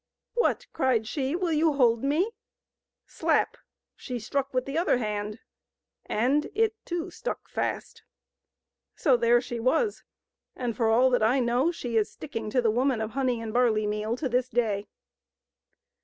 [0.33, 2.31] "What!" cried she, "will you hold me?"—
[3.19, 5.37] slapf—sh^ struck with the other hand,
[6.07, 8.01] and it too stuck fast.
[8.95, 10.03] So there she was,
[10.55, 13.53] and, for all that I know, she is sticking to the woman of honey and
[13.53, 14.87] barley meal to this day.